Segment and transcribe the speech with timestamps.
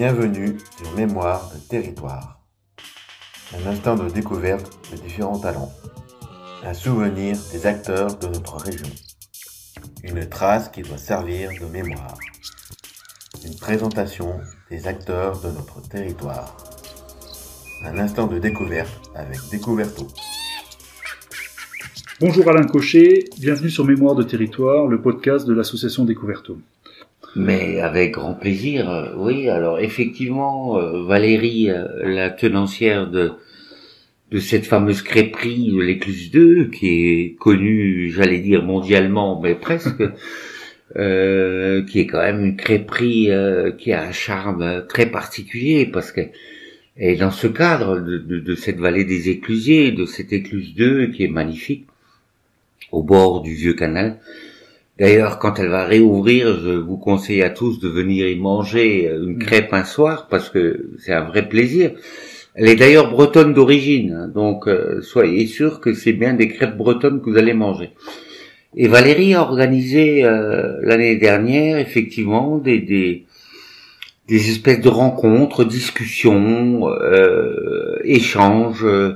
[0.00, 2.40] Bienvenue sur Mémoire de territoire.
[3.54, 5.70] Un instant de découverte de différents talents.
[6.64, 8.88] Un souvenir des acteurs de notre région.
[10.02, 12.16] Une trace qui doit servir de mémoire.
[13.44, 14.40] Une présentation
[14.70, 16.56] des acteurs de notre territoire.
[17.84, 20.08] Un instant de découverte avec Découverto.
[22.22, 26.56] Bonjour Alain Cochet, bienvenue sur Mémoire de territoire, le podcast de l'association Découverto.
[27.36, 29.48] Mais avec grand plaisir, euh, oui.
[29.48, 33.32] Alors effectivement, euh, Valérie, euh, la tenancière de
[34.30, 40.04] de cette fameuse crêperie de l'Écluse 2, qui est connue, j'allais dire mondialement, mais presque,
[40.96, 43.30] euh, qui est quand même une crêperie
[43.78, 46.20] qui a un charme très particulier, parce que
[46.96, 51.08] et dans ce cadre de, de, de, cette vallée des Éclusiers, de cette Écluse 2
[51.08, 51.86] qui est magnifique,
[52.92, 54.18] au bord du vieux canal,
[55.00, 59.36] D'ailleurs, quand elle va réouvrir, je vous conseille à tous de venir y manger une
[59.36, 59.38] mm.
[59.38, 61.92] crêpe un soir parce que c'est un vrai plaisir.
[62.54, 66.76] Elle est d'ailleurs bretonne d'origine, hein, donc euh, soyez sûr que c'est bien des crêpes
[66.76, 67.92] bretonnes que vous allez manger.
[68.76, 73.24] Et Valérie a organisé euh, l'année dernière effectivement des, des,
[74.28, 79.14] des espèces de rencontres, discussions, euh, échanges euh,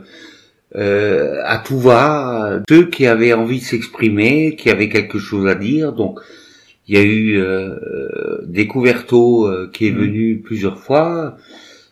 [0.76, 5.92] à tout va, ceux qui avaient envie de s'exprimer, qui avaient quelque chose à dire.
[5.92, 6.20] Donc,
[6.86, 9.98] il y a eu euh, Découverto euh, qui est mmh.
[9.98, 11.38] venu plusieurs fois,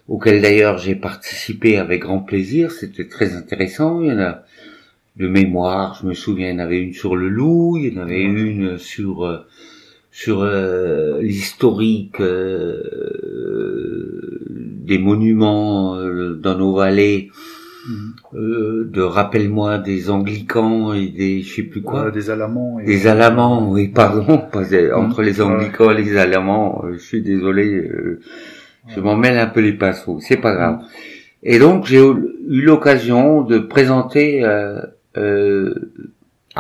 [0.07, 2.71] auquel d'ailleurs j'ai participé avec grand plaisir.
[2.71, 4.03] C'était très intéressant.
[4.03, 4.43] Il y en a
[5.17, 7.99] de mémoire, je me souviens, il y en avait une sur le loup, il y
[7.99, 8.37] en avait mmh.
[8.37, 9.39] une sur euh,
[10.15, 10.45] sur
[11.23, 12.21] l'historique
[14.61, 15.97] des monuments
[16.35, 17.31] dans nos vallées
[18.35, 22.11] euh, de rappelle-moi des anglicans et des je sais plus quoi.
[22.11, 24.43] Des alamans des alamans oui pardon.
[24.95, 28.21] Entre les anglicans et les alamans euh, je suis désolé euh,
[28.89, 30.79] je m'en mêle un peu les pinceaux c'est pas grave.
[31.43, 34.87] Et donc j'ai eu l'occasion de présenter à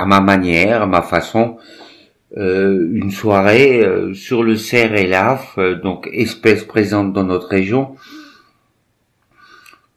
[0.06, 1.56] ma manière à ma façon
[2.36, 7.94] une soirée sur le cerf et l'af donc espèce présente dans notre région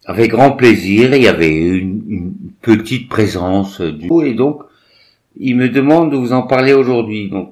[0.06, 4.64] avec grand plaisir, il y avait une, petite présence du et donc
[5.38, 7.30] il me demande de vous en parler aujourd'hui.
[7.30, 7.52] Donc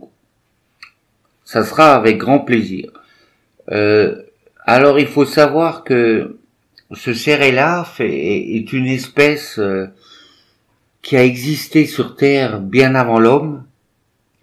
[1.46, 2.90] ça sera avec grand plaisir.
[3.72, 4.24] Euh,
[4.66, 6.40] alors il faut savoir que
[6.94, 9.85] ce cérélaf est, est une espèce euh,
[11.03, 13.66] qui a existé sur Terre bien avant l'homme,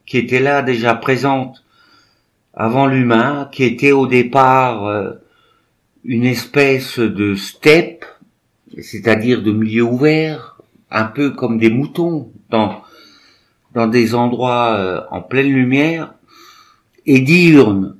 [0.07, 1.65] qui était là déjà présente
[2.55, 5.13] avant l'humain, qui était au départ euh,
[6.05, 8.05] une espèce de steppe,
[8.81, 12.83] c'est-à-dire de milieu ouvert, un peu comme des moutons dans
[13.73, 16.15] dans des endroits euh, en pleine lumière,
[17.07, 17.97] et diurnes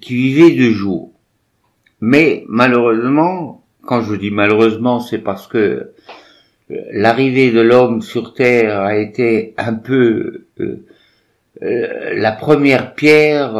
[0.00, 1.12] qui vivaient de jour.
[2.00, 5.90] Mais malheureusement, quand je dis malheureusement, c'est parce que euh,
[6.92, 10.76] l'arrivée de l'homme sur Terre a été un peu euh,
[11.60, 13.56] la première pierre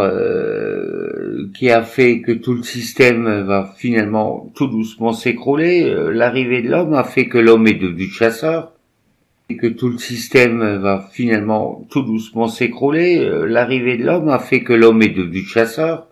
[1.54, 5.82] qui a fait que tout le système va finalement tout doucement s'écrouler.
[5.84, 8.72] Euh, l'arrivée de l'homme a fait que l'homme est devenu chasseur
[9.48, 13.18] et que tout le système va finalement tout doucement s'écrouler.
[13.18, 16.08] Euh, l'arrivée de l'homme a fait que l'homme est devenu chasseur.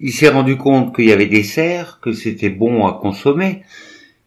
[0.00, 3.62] Il s'est rendu compte qu'il y avait des cerfs, que c'était bon à consommer.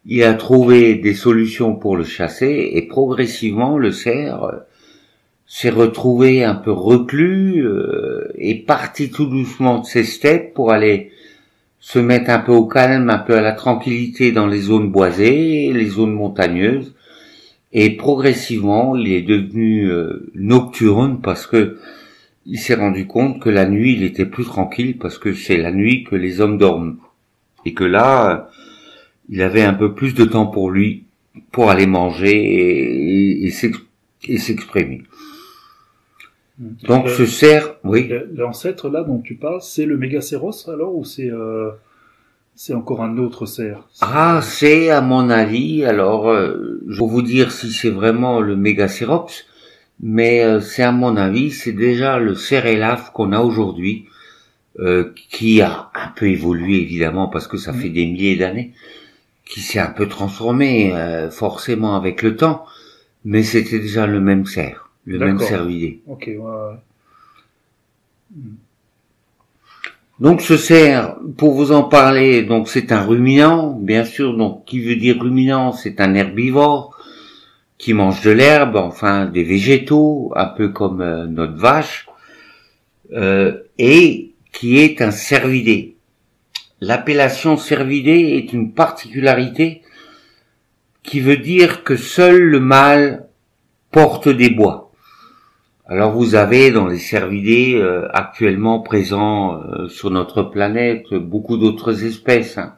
[0.06, 4.64] Il a trouvé des solutions pour le chasser et progressivement le cerf
[5.46, 11.12] s'est retrouvé un peu reclus euh, et parti tout doucement de ses steppes pour aller
[11.78, 15.72] se mettre un peu au calme, un peu à la tranquillité dans les zones boisées,
[15.72, 16.94] les zones montagneuses.
[17.72, 21.78] Et progressivement, il est devenu euh, nocturne parce que
[22.44, 25.72] il s'est rendu compte que la nuit, il était plus tranquille parce que c'est la
[25.72, 26.98] nuit que les hommes dorment.
[27.64, 28.50] Et que là,
[29.28, 31.04] il avait un peu plus de temps pour lui,
[31.50, 35.02] pour aller manger et, et s'exprimer.
[36.58, 38.10] Donc ce cerf, oui.
[38.34, 41.70] L'ancêtre là dont tu parles, c'est le Mégacéros alors ou c'est euh,
[42.56, 43.86] c'est encore un autre cerf?
[44.00, 45.84] Ah, c'est à mon avis.
[45.84, 49.44] Alors, euh, je vais vous dire si c'est vraiment le Mégacérops,
[50.00, 54.06] mais euh, c'est à mon avis, c'est déjà le cerf élaf qu'on a aujourd'hui,
[54.78, 57.78] euh, qui a un peu évolué évidemment parce que ça mm.
[57.78, 58.72] fait des milliers d'années,
[59.44, 60.92] qui s'est un peu transformé
[61.30, 62.64] forcément avec le temps,
[63.24, 66.02] mais c'était déjà le même cerf le même cervidé.
[66.06, 66.76] Ok, ouais, ouais.
[70.18, 74.36] Donc ce cerf, pour vous en parler, donc c'est un ruminant, bien sûr.
[74.36, 76.96] Donc qui veut dire ruminant, c'est un herbivore
[77.78, 82.06] qui mange de l'herbe, enfin des végétaux, un peu comme euh, notre vache,
[83.12, 85.96] euh, et qui est un cervidé.
[86.80, 89.82] l'appellation cervidé est une particularité
[91.02, 93.26] qui veut dire que seul le mâle
[93.90, 94.85] porte des bois.
[95.88, 102.04] Alors vous avez dans les cervidés euh, actuellement présents euh, sur notre planète beaucoup d'autres
[102.04, 102.58] espèces.
[102.58, 102.74] Hein.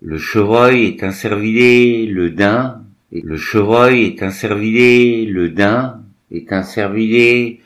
[0.00, 2.82] Le chevreuil est un cervidé, le daim,
[3.12, 6.00] le chevreuil est un cervidé, le daim
[6.30, 7.60] est un cervidé,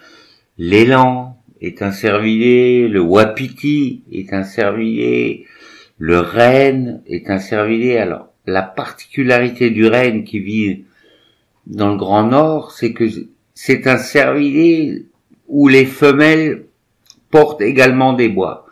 [0.58, 5.46] l'élan est un cervidé, le wapiti est un cervidé,
[5.98, 7.96] le renne est un cervidé.
[7.96, 10.84] Alors la particularité du renne qui vit
[11.68, 13.04] dans le Grand Nord, c'est que
[13.60, 15.06] c'est un cervidé
[15.48, 16.66] où les femelles
[17.28, 18.66] portent également des bois.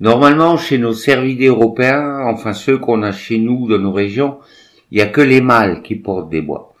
[0.00, 4.38] Normalement, chez nos cervidés européens, enfin ceux qu'on a chez nous dans nos régions,
[4.90, 6.74] il n'y a que les mâles qui portent des bois.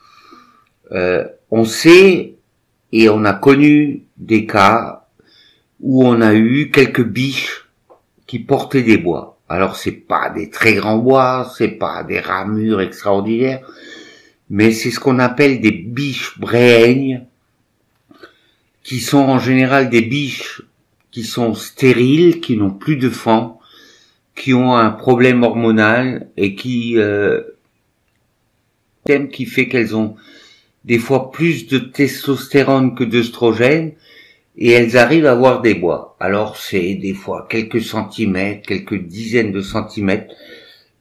[0.92, 2.36] Euh, on sait
[2.92, 5.06] et on a connu des cas
[5.80, 7.68] où on a eu quelques biches
[8.26, 9.38] qui portaient des bois.
[9.50, 13.60] Alors c'est pas des très grands bois, c'est pas des ramures extraordinaires,
[14.50, 17.24] mais c'est ce qu'on appelle des biches bréignes,
[18.82, 20.62] qui sont en général des biches
[21.10, 23.58] qui sont stériles, qui n'ont plus de fang,
[24.36, 27.40] qui ont un problème hormonal et qui euh,
[29.32, 30.16] qui fait qu'elles ont
[30.84, 33.92] des fois plus de testostérone que d'œstrogène
[34.56, 36.16] et elles arrivent à avoir des bois.
[36.20, 40.34] Alors c'est des fois quelques centimètres, quelques dizaines de centimètres,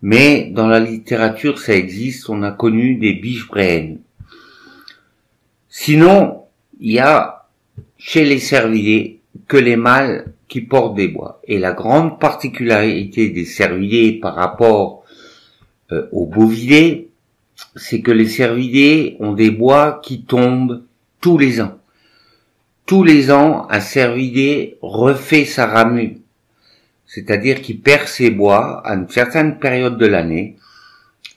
[0.05, 3.49] mais dans la littérature ça existe, on a connu des biches.
[5.67, 6.43] Sinon,
[6.79, 7.47] il y a
[7.97, 11.41] chez les cervidés que les mâles qui portent des bois.
[11.47, 15.03] Et la grande particularité des cervidés par rapport
[15.91, 17.09] euh, aux bovidés,
[17.75, 20.83] c'est que les cervidés ont des bois qui tombent
[21.19, 21.79] tous les ans.
[22.85, 26.11] Tous les ans, un cervidé refait sa ramure,
[27.15, 30.57] c'est-à-dire qu'il perd ses bois à une certaine période de l'année,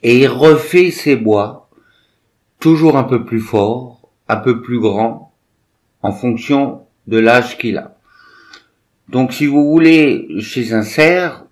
[0.02, 1.70] et il refait ses bois
[2.58, 5.32] toujours un peu plus fort, un peu plus grand,
[6.02, 7.96] en fonction de l'âge qu'il a.
[9.08, 11.44] Donc si vous voulez, chez un cerf,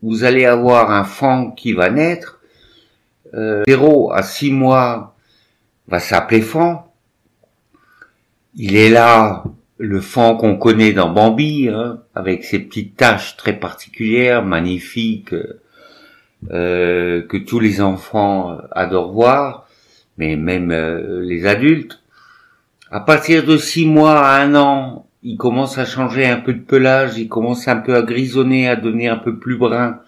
[0.00, 2.40] vous allez avoir un fan qui va naître,
[3.34, 5.14] euh, 0 à 6 mois
[5.88, 6.78] va s'appeler fan,
[8.54, 9.44] il est là,
[9.84, 15.34] le fan qu'on connaît dans Bambi, hein, avec ses petites taches très particulières, magnifiques,
[16.50, 19.68] euh, que tous les enfants adorent voir,
[20.18, 22.00] mais même euh, les adultes.
[22.90, 26.60] À partir de six mois à un an, il commence à changer un peu de
[26.60, 30.00] pelage, il commence un peu à grisonner, à devenir un peu plus brun,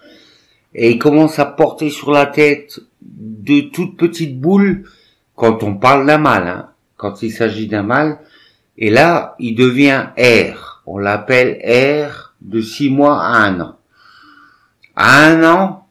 [0.73, 4.83] et il commence à porter sur la tête de toutes petites boules
[5.35, 6.47] quand on parle d'un mâle.
[6.47, 6.69] Hein.
[6.97, 8.19] Quand il s'agit d'un mâle,
[8.77, 10.83] et là, il devient R.
[10.85, 13.77] On l'appelle R de six mois à un an.
[14.95, 15.87] À un an,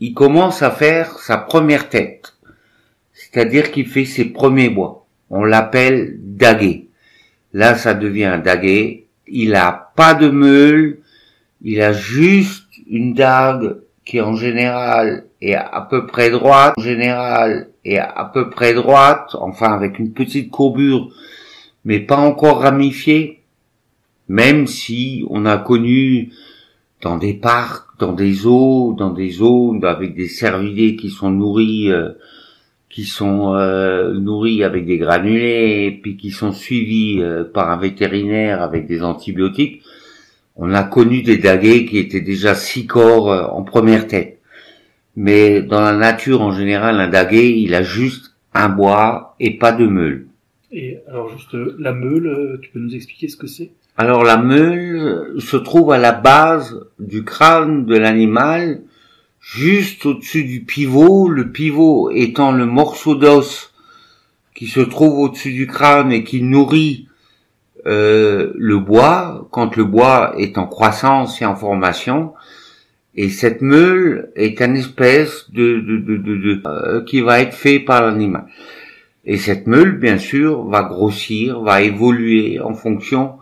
[0.00, 2.34] il commence à faire sa première tête.
[3.12, 5.06] C'est-à-dire qu'il fait ses premiers bois.
[5.30, 6.88] On l'appelle daguet.
[7.52, 9.06] Là, ça devient un daguet.
[9.26, 10.98] Il a pas de meule.
[11.62, 16.74] Il a juste une dague qui en général est à peu près droite.
[16.76, 19.30] En général est à peu près droite.
[19.34, 21.10] Enfin, avec une petite courbure
[21.84, 23.42] mais pas encore ramifié,
[24.28, 26.30] même si on a connu
[27.02, 31.92] dans des parcs, dans des eaux, dans des zones avec des cervidés qui sont nourris,
[31.92, 32.10] euh,
[32.88, 38.62] qui sont euh, nourris avec des granulés, puis qui sont suivis euh, par un vétérinaire
[38.62, 39.82] avec des antibiotiques.
[40.56, 44.38] On a connu des daguets qui étaient déjà six corps en première tête.
[45.16, 49.72] Mais dans la nature en général, un daguet, il a juste un bois et pas
[49.72, 50.26] de meule.
[51.08, 53.70] Alors juste la meule, euh, tu peux nous expliquer ce que c'est?
[53.96, 58.82] Alors la meule se trouve à la base du crâne de l'animal,
[59.40, 63.72] juste au-dessus du pivot, le pivot étant le morceau d'os
[64.54, 67.08] qui se trouve au-dessus du crâne et qui nourrit
[67.86, 72.32] euh, le bois quand le bois est en croissance et en formation.
[73.14, 78.46] Et cette meule est une espèce de, de, euh, qui va être fait par l'animal.
[79.26, 83.34] Et cette meule, bien sûr, va grossir, va évoluer en fonction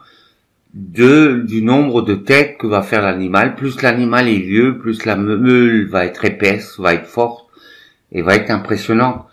[0.74, 3.56] de, du nombre de têtes que va faire l'animal.
[3.56, 7.46] Plus l'animal est vieux, plus la meule va être épaisse, va être forte
[8.12, 9.26] et va être impressionnante.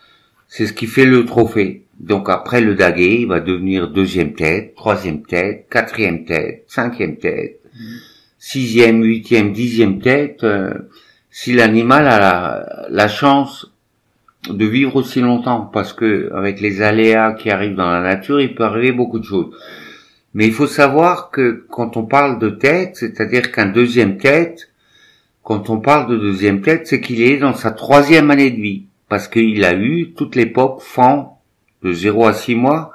[0.48, 1.86] C'est ce qui fait le trophée.
[2.00, 7.60] Donc après le daguet, il va devenir deuxième tête, troisième tête, quatrième tête, cinquième tête,
[8.39, 10.44] sixième, huitième, dixième tête.
[10.44, 10.74] Euh,
[11.29, 13.72] si l'animal a la, la chance
[14.48, 18.55] de vivre aussi longtemps parce que avec les aléas qui arrivent dans la nature, il
[18.55, 19.53] peut arriver beaucoup de choses.
[20.34, 24.72] Mais il faut savoir que quand on parle de tête, c'est-à-dire qu'un deuxième tête,
[25.43, 28.86] quand on parle de deuxième tête, c'est qu'il est dans sa troisième année de vie,
[29.08, 31.41] parce qu'il a eu toute l'époque FAN
[31.84, 32.91] de 0 à 6 mois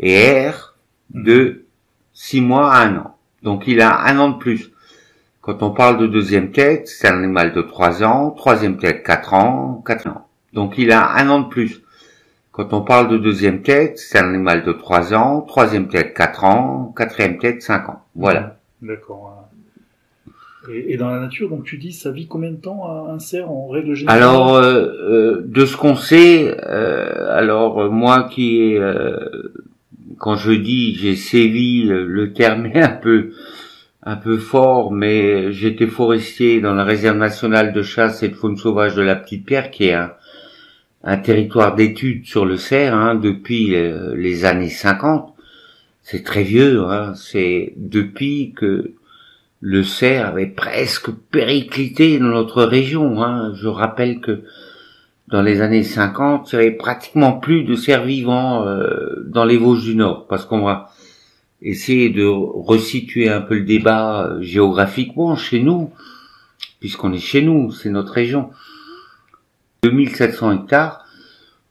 [0.00, 0.74] et R
[1.10, 1.64] de
[2.12, 3.16] 6 mois à 1 an.
[3.42, 4.72] Donc il a un an de plus.
[5.40, 9.34] Quand on parle de deuxième tête, c'est un animal de 3 ans, troisième tête 4
[9.34, 10.25] ans, 4 ans.
[10.56, 11.82] Donc il a un an de plus.
[12.50, 16.44] Quand on parle de deuxième tête, c'est un animal de 3 ans, troisième tête 4
[16.44, 18.02] ans, quatrième tête 5 ans.
[18.14, 18.56] Voilà.
[18.80, 19.50] D'accord.
[20.72, 23.50] Et, et, dans la nature, donc tu dis, ça vit combien de temps un cerf
[23.50, 24.22] en règle générale?
[24.22, 29.18] Alors, euh, euh, de ce qu'on sait, euh, alors moi qui, euh,
[30.18, 33.32] quand je dis j'ai sévi, le terme est un peu
[34.02, 38.56] un peu fort, mais j'étais forestier dans la réserve nationale de chasse et de faune
[38.56, 40.12] sauvage de la Petite Pierre, qui est un,
[41.04, 43.76] un territoire d'études sur le cerf hein, depuis
[44.16, 45.34] les années 50.
[46.02, 48.92] C'est très vieux, hein, c'est depuis que
[49.60, 53.22] le cerf avait presque périclité dans notre région.
[53.22, 53.52] Hein.
[53.54, 54.42] Je rappelle que
[55.28, 59.56] dans les années 50, il n'y avait pratiquement plus de cerfs vivants euh, dans les
[59.56, 60.90] Vosges du Nord, parce qu'on va
[61.62, 65.90] essayer de resituer un peu le débat euh, géographiquement chez nous,
[66.78, 68.50] puisqu'on est chez nous, c'est notre région.
[69.88, 71.04] 2700 hectares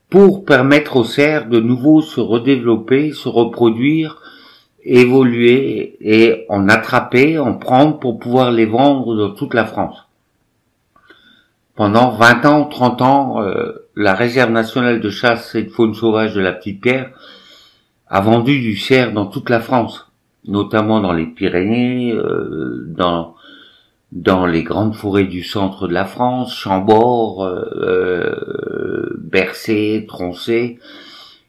[0.10, 4.22] pour permettre aux cerfs de nouveau se redévelopper, se reproduire
[4.86, 10.08] évoluer et en attraper, en prendre pour pouvoir les vendre dans toute la France.
[11.76, 16.34] Pendant 20 ans, 30 ans, euh, la réserve nationale de chasse et de faune sauvage
[16.34, 17.10] de la Petite Pierre
[18.08, 20.10] a vendu du cerf dans toute la France,
[20.48, 23.36] notamment dans les Pyrénées, euh, dans
[24.16, 30.80] dans les grandes forêts du centre de la France, Chambord, euh, Bercé, Troncé,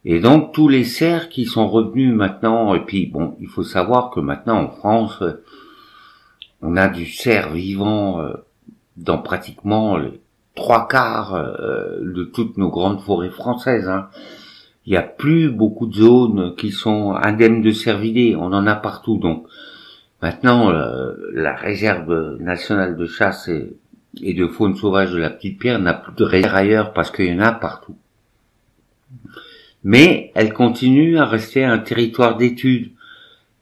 [0.05, 4.11] et donc tous les cerfs qui sont revenus maintenant, et puis bon, il faut savoir
[4.11, 5.23] que maintenant en France,
[6.61, 8.33] on a du cerf vivant euh,
[8.97, 10.21] dans pratiquement les
[10.57, 13.89] trois quarts euh, de toutes nos grandes forêts françaises.
[13.89, 14.09] Hein.
[14.87, 18.75] Il n'y a plus beaucoup de zones qui sont indemnes de cervidés, on en a
[18.75, 19.19] partout.
[19.19, 19.47] Donc
[20.23, 23.77] maintenant, euh, la réserve nationale de chasse et,
[24.23, 27.27] et de faune sauvage de la Petite Pierre n'a plus de réserve ailleurs parce qu'il
[27.27, 27.97] y en a partout
[29.87, 32.91] mais elle continue à rester un territoire d'études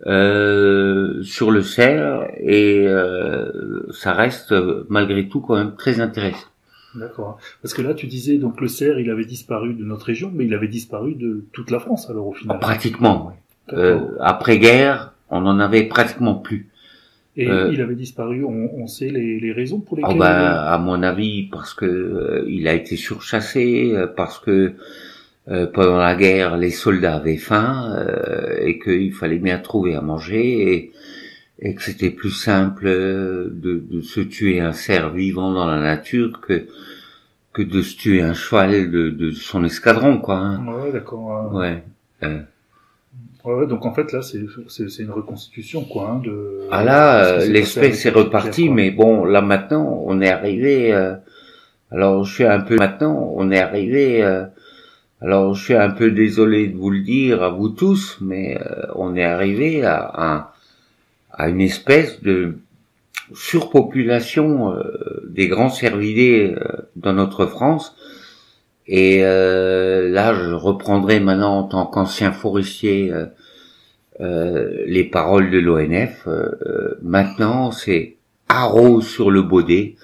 [0.06, 4.54] euh, sur le cerf et euh, ça reste
[4.88, 6.48] malgré tout quand même très intéressant.
[6.94, 7.38] D'accord.
[7.60, 10.46] Parce que là, tu disais donc le cerf, il avait disparu de notre région, mais
[10.46, 12.58] il avait disparu de toute la France alors au final.
[12.58, 13.28] Pratiquement.
[13.28, 13.76] Oui.
[13.76, 16.68] Euh, après guerre, on n'en avait pratiquement plus.
[17.36, 18.44] Et euh, il avait disparu.
[18.44, 20.12] On, on sait les, les, raisons pour lesquelles.
[20.14, 24.74] Oh bah, à mon avis, parce que euh, il a été surchassé, euh, parce que
[25.48, 30.00] euh, pendant la guerre, les soldats avaient faim euh, et qu'il fallait bien trouver à
[30.00, 30.92] manger et,
[31.58, 36.40] et que c'était plus simple de, de, se tuer un cerf vivant dans la nature
[36.40, 36.66] que
[37.52, 40.38] que de se tuer un cheval de, de son escadron, quoi.
[40.38, 40.66] Hein.
[40.66, 41.52] Ouais, d'accord.
[41.52, 41.84] Ouais.
[43.46, 43.60] Euh.
[43.60, 46.66] Ouais, donc en fait là c'est c'est une reconstitution quoi hein, de.
[46.70, 51.14] Ah là l'espèce est repartie mais bon là maintenant on est arrivé euh,
[51.90, 54.44] alors je suis un peu maintenant on est arrivé euh,
[55.24, 58.84] alors, je suis un peu désolé de vous le dire à vous tous, mais euh,
[58.94, 60.52] on est arrivé à,
[61.32, 62.58] à, une espèce de
[63.32, 64.82] surpopulation euh,
[65.26, 67.96] des grands cervidés euh, dans notre France.
[68.86, 73.12] Et là, je reprendrai maintenant en tant qu'ancien forestier
[74.20, 76.28] les paroles de l'ONF.
[77.02, 78.16] maintenant, c'est
[78.48, 79.96] haro sur le baudet.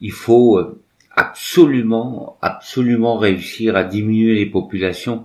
[0.00, 0.78] Il faut
[1.18, 5.24] absolument, absolument réussir à diminuer les populations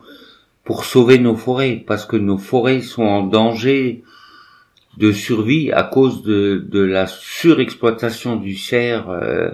[0.64, 4.04] pour sauver nos forêts, parce que nos forêts sont en danger
[4.98, 9.52] de survie à cause de, de la surexploitation du cerf euh,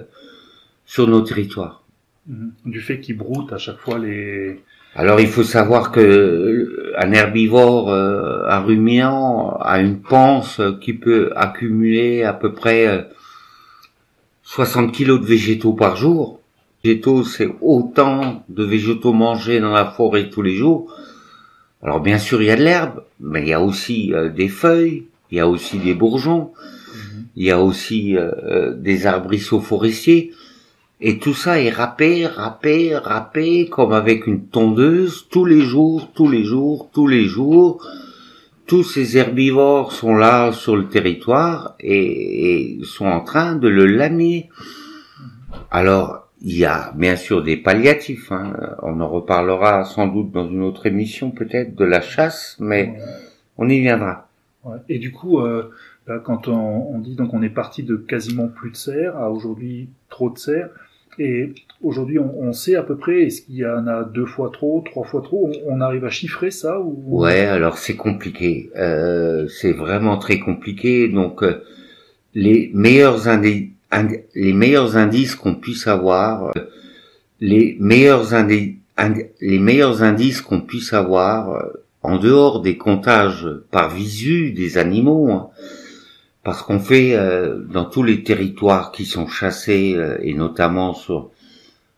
[0.85, 1.78] sur nos territoires.
[2.27, 2.51] Mhm.
[2.65, 4.61] Du fait qu'ils broutent à chaque fois les...
[4.95, 10.93] Alors il faut savoir que euh, un herbivore, euh, un ruminant, a une panse qui
[10.93, 13.07] peut accumuler à peu près
[14.43, 16.39] 60 kilos de végétaux par jour.
[16.83, 20.91] Végétaux, c'est autant de végétaux mangés dans la forêt tous les jours.
[21.81, 24.49] Alors bien sûr, il y a de l'herbe, mais il y a aussi euh, des
[24.49, 26.51] feuilles, il y a aussi des bourgeons,
[26.93, 27.25] mhm.
[27.35, 30.31] il y a aussi euh, euh, des arbrisseaux forestiers.
[31.01, 36.29] Et tout ça est râpé, râpé, râpé, comme avec une tondeuse, tous les jours, tous
[36.29, 37.85] les jours, tous les jours
[38.69, 44.47] tous ces herbivores sont là sur le territoire et, sont en train de le lamer.
[45.71, 48.31] Alors, il y a bien sûr des palliatifs.
[48.31, 48.53] Hein.
[48.83, 52.93] On en reparlera sans doute dans une autre émission peut-être de la chasse, mais
[53.57, 54.29] on y viendra.
[54.87, 55.71] Et du coup, euh,
[56.09, 59.29] Là, quand on, on dit donc on est parti de quasiment plus de cerfs à
[59.29, 60.71] aujourd'hui trop de cerfs,
[61.19, 64.49] et aujourd'hui on, on, sait à peu près est-ce qu'il y en a deux fois
[64.51, 68.71] trop, trois fois trop, on, on arrive à chiffrer ça ou Ouais, alors c'est compliqué,
[68.77, 71.09] euh, c'est vraiment très compliqué.
[71.09, 71.63] Donc euh,
[72.33, 73.71] les meilleurs indi
[74.35, 76.61] les meilleurs indices qu'on puisse avoir, euh,
[77.39, 78.77] les meilleurs indi
[79.41, 85.31] les meilleurs indices qu'on puisse avoir euh, en dehors des comptages par visu des animaux,
[85.31, 85.49] hein,
[86.43, 91.31] parce qu'on fait euh, dans tous les territoires qui sont chassés euh, et notamment sur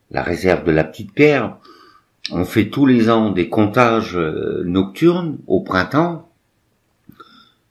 [0.10, 1.58] la réserve de la Petite Pierre,
[2.32, 6.28] on fait tous les ans des comptages euh, nocturnes au printemps.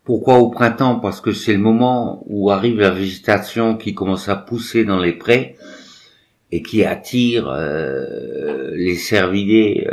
[0.05, 0.97] Pourquoi au printemps?
[0.97, 5.13] Parce que c'est le moment où arrive la végétation qui commence à pousser dans les
[5.13, 5.57] prés
[6.53, 7.55] et qui attire
[8.73, 9.87] les cervidés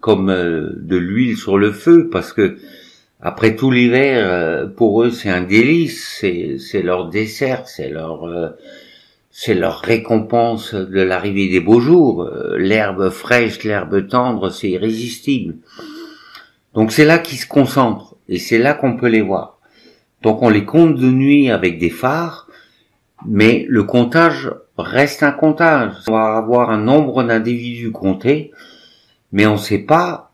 [0.00, 2.58] comme de l'huile sur le feu parce que
[3.22, 6.24] après tout l'hiver pour eux c'est un délice
[6.58, 8.54] c'est leur dessert c'est leur
[9.30, 15.56] c'est leur récompense de l'arrivée des beaux jours l'herbe fraîche l'herbe tendre c'est irrésistible
[16.74, 19.58] donc c'est là qu'ils se concentrent et c'est là qu'on peut les voir
[20.22, 22.48] donc on les compte de nuit avec des phares
[23.26, 25.92] mais le comptage reste un comptage.
[26.08, 28.52] On va avoir un nombre d'individus comptés,
[29.32, 30.32] mais on ne sait pas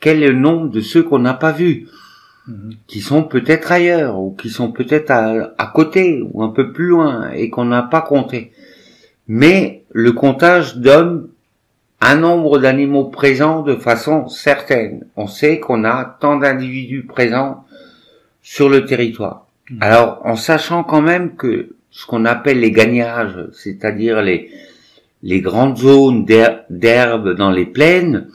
[0.00, 1.88] quel est le nombre de ceux qu'on n'a pas vus.
[2.88, 6.86] Qui sont peut-être ailleurs, ou qui sont peut-être à, à côté, ou un peu plus
[6.86, 8.50] loin, et qu'on n'a pas compté.
[9.28, 11.28] Mais le comptage donne
[12.00, 15.06] un nombre d'animaux présents de façon certaine.
[15.16, 17.64] On sait qu'on a tant d'individus présents
[18.42, 19.46] sur le territoire.
[19.70, 19.78] Mhm.
[19.80, 24.50] Alors, en sachant quand même que ce qu'on appelle les gagnages, c'est-à-dire les,
[25.22, 28.26] les grandes zones d'her- d'herbe dans les plaines,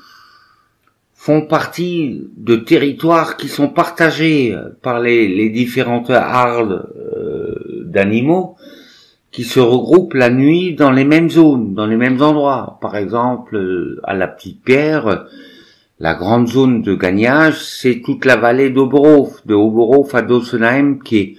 [1.28, 8.56] font partie de territoires qui sont partagés par les, les différentes hardes euh, d'animaux
[9.30, 12.78] qui se regroupent la nuit dans les mêmes zones, dans les mêmes endroits.
[12.80, 15.26] Par exemple, euh, à la Petite Pierre,
[16.00, 21.18] la grande zone de gagnage, c'est toute la vallée d'Oberhof, de Oberhof à Dossenheim, qui
[21.18, 21.34] est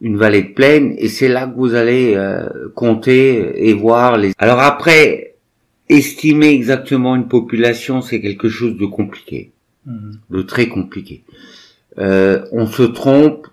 [0.00, 4.32] une vallée de plaine, et c'est là que vous allez euh, compter et voir les...
[4.38, 5.31] Alors après,
[5.96, 9.52] estimer exactement une population, c'est quelque chose de compliqué,
[9.86, 10.18] Mhm.
[10.30, 11.24] de très compliqué.
[11.98, 13.48] Euh, on se trompe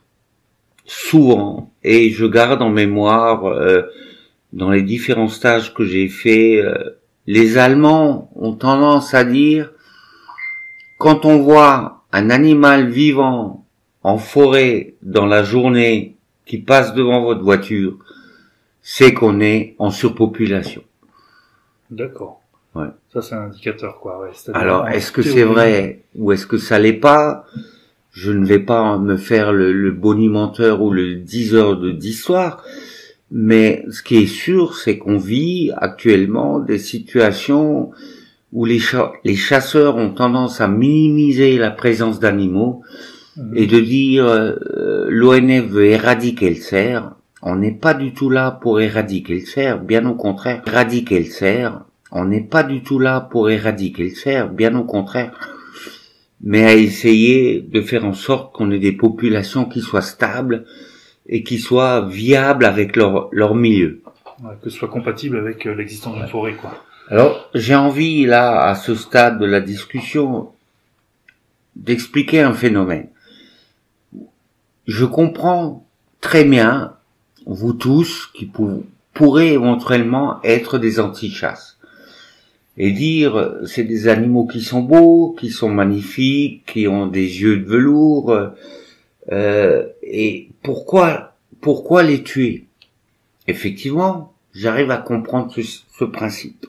[0.86, 3.84] souvent, et je garde en mémoire, euh,
[4.54, 6.74] dans les différents stages que j'ai faits, euh,
[7.28, 9.72] les Allemands ont tendance à dire,
[10.98, 13.66] quand on voit un animal vivant
[14.04, 17.98] en forêt dans la journée qui passe devant votre voiture,
[18.82, 20.84] c'est qu'on est en surpopulation.
[21.92, 22.42] D'accord.
[22.76, 22.88] Ouais.
[23.14, 24.22] Ça c'est un indicateur quoi.
[24.22, 24.30] Ouais.
[24.54, 27.46] Alors, est-ce que c'est vrai ou est-ce que ça l'est pas?
[28.12, 32.64] Je ne vais pas me faire le, le bonimenteur ou le diseur de d'histoire,
[33.32, 37.92] mais ce qui est sûr, c'est qu'on vit actuellement des situations
[38.52, 42.84] où les, cha- les chasseurs ont tendance à minimiser la présence d'animaux
[43.38, 43.54] Mhm.
[43.56, 47.12] et de dire euh, l'ONF veut éradiquer le cerf.
[47.42, 50.62] On n'est pas du tout là pour éradiquer le cerf, bien au contraire.
[50.68, 54.84] Éradiquer le cerf, on n'est pas du tout là pour éradiquer le cerf, bien au
[54.84, 55.32] contraire.
[56.42, 60.66] Mais à essayer de faire en sorte qu'on ait des populations qui soient stables
[61.28, 64.02] et qui soient viables avec leur, leur milieu.
[64.44, 66.84] Ouais, que ce soit compatible avec euh, l'existence d'une forêt quoi.
[67.10, 70.52] Alors, j'ai envie, là, à ce stade de la discussion,
[71.76, 73.08] d'expliquer un phénomène.
[74.86, 75.88] Je comprends
[76.22, 76.94] très bien,
[77.54, 81.78] vous tous, qui pou- pourrez éventuellement être des anti-chasses.
[82.78, 87.58] Et dire, c'est des animaux qui sont beaux, qui sont magnifiques, qui ont des yeux
[87.58, 88.34] de velours,
[89.32, 92.68] euh, et pourquoi, pourquoi les tuer?
[93.48, 96.68] Effectivement, j'arrive à comprendre ce principe.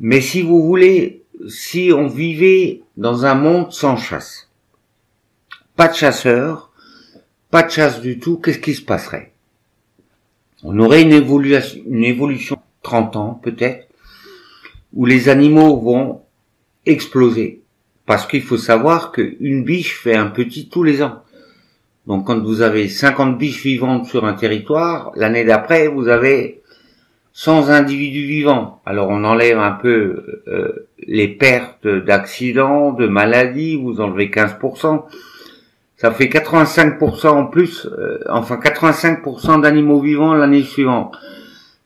[0.00, 4.48] Mais si vous voulez, si on vivait dans un monde sans chasse,
[5.76, 6.72] pas de chasseurs,
[7.50, 9.29] pas de chasse du tout, qu'est-ce qui se passerait?
[10.62, 13.88] On aurait une évolution, une évolution de 30 ans peut-être,
[14.92, 16.22] où les animaux vont
[16.86, 17.62] exploser.
[18.06, 21.22] Parce qu'il faut savoir qu'une biche fait un petit tous les ans.
[22.06, 26.60] Donc quand vous avez 50 biches vivantes sur un territoire, l'année d'après, vous avez
[27.32, 28.80] 100 individus vivants.
[28.84, 35.04] Alors on enlève un peu euh, les pertes d'accidents, de maladies, vous enlevez 15%.
[36.00, 41.14] Ça fait 85% en plus, euh, enfin 85% d'animaux vivants l'année suivante.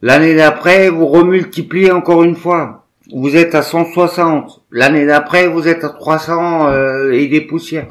[0.03, 2.87] L'année d'après, vous remultipliez encore une fois.
[3.13, 4.63] Vous êtes à 160.
[4.71, 7.89] L'année d'après, vous êtes à 300 euh, et des poussières.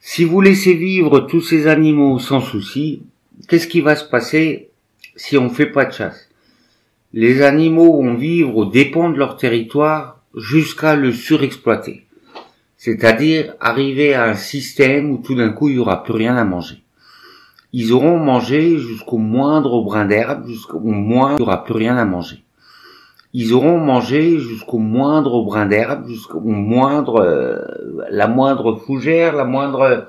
[0.00, 3.04] Si vous laissez vivre tous ces animaux sans souci,
[3.46, 4.70] qu'est-ce qui va se passer
[5.14, 6.28] si on fait pas de chasse?
[7.12, 12.06] Les animaux vont vivre aux dépens de leur territoire jusqu'à le surexploiter.
[12.80, 16.44] C'est-à-dire arriver à un système où tout d'un coup il y aura plus rien à
[16.44, 16.82] manger.
[17.74, 22.06] Ils auront mangé jusqu'au moindre brin d'herbe, jusqu'au moindre, il n'y aura plus rien à
[22.06, 22.42] manger.
[23.34, 27.58] Ils auront mangé jusqu'au moindre brin d'herbe, jusqu'au moindre, euh,
[28.08, 30.08] la moindre fougère, la moindre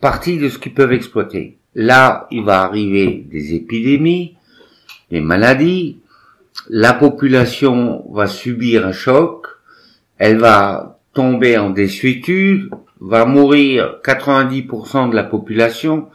[0.00, 1.58] partie de ce qu'ils peuvent exploiter.
[1.74, 4.36] Là, il va arriver des épidémies,
[5.10, 5.98] des maladies,
[6.68, 9.48] la population va subir un choc,
[10.18, 12.70] elle va tomber en désuétude,
[13.00, 16.08] va mourir 90% de la population,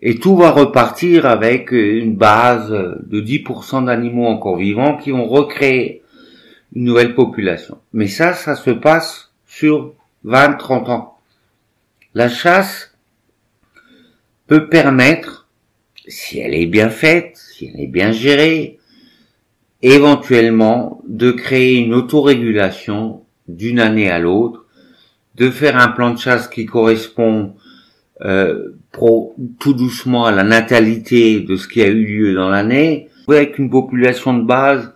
[0.00, 6.02] et tout va repartir avec une base de 10% d'animaux encore vivants qui ont recréé
[6.74, 7.78] une nouvelle population.
[7.92, 11.18] Mais ça, ça se passe sur 20-30 ans.
[12.14, 12.94] La chasse
[14.46, 15.48] peut permettre,
[16.06, 18.78] si elle est bien faite, si elle est bien gérée,
[19.82, 24.66] éventuellement de créer une autorégulation d'une année à l'autre,
[25.34, 27.54] de faire un plan de chasse qui correspond
[28.22, 33.08] euh, pro, tout doucement à la natalité de ce qui a eu lieu dans l'année,
[33.28, 34.92] avec une population de base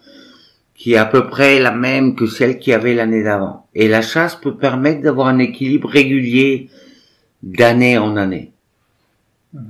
[0.75, 3.69] qui est à peu près la même que celle qui avait l'année d'avant.
[3.75, 6.69] Et la chasse peut permettre d'avoir un équilibre régulier
[7.43, 8.53] d'année en année.
[9.53, 9.61] Mmh.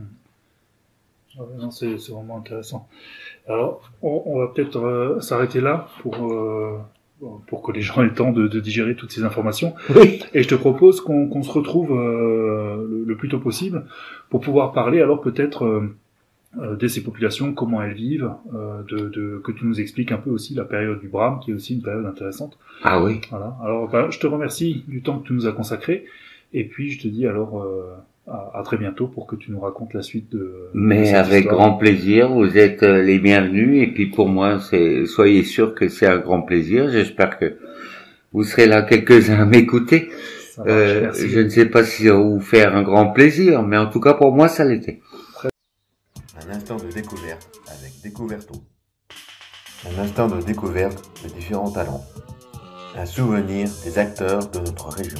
[1.71, 2.88] c'est vraiment intéressant.
[3.49, 6.79] Alors, on, on va peut-être euh, s'arrêter là pour euh,
[7.46, 9.74] pour que les gens aient le temps de, de digérer toutes ces informations.
[10.35, 13.85] Et je te propose qu'on se retrouve euh, le, plus tôt possible
[14.28, 15.94] pour pouvoir parler alors peut-être euh,
[16.61, 20.30] euh, de ces populations, comment elles vivent, de, de, que tu nous expliques un peu
[20.30, 22.58] aussi la période du Brame, qui est aussi une période intéressante.
[22.82, 23.20] Ah oui.
[23.30, 23.56] Voilà.
[23.62, 26.04] Alors, bah, je te remercie du temps que tu nous as consacré.
[26.52, 27.64] Et puis, je te dis alors
[28.26, 30.70] à, très bientôt pour que tu nous racontes la suite de.
[30.74, 35.42] Mais avec grand plaisir, vous êtes euh, les bienvenus et puis pour moi, c'est soyez
[35.42, 36.88] sûr que c'est un grand plaisir.
[36.88, 37.58] J'espère que
[38.32, 40.11] vous serez là quelques-uns à m'écouter.
[40.66, 43.87] Euh, je ne sais pas si ça va vous faire un grand plaisir, mais en
[43.87, 45.00] tout cas pour moi, ça l'était.
[46.46, 48.54] Un instant de découverte avec Découverto.
[49.85, 52.04] Un instant de découverte de différents talents.
[52.96, 55.18] Un souvenir des acteurs de notre région.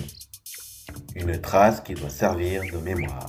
[1.15, 3.29] Une trace qui doit servir de mémoire.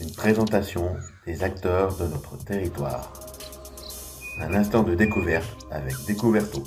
[0.00, 3.12] Une présentation des acteurs de notre territoire.
[4.40, 6.62] Un instant de découverte avec Découverto.